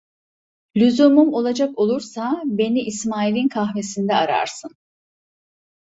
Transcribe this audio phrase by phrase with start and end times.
[0.77, 4.75] Lüzumum olacak olursa beni İsmail'in kahvesinde ararsın!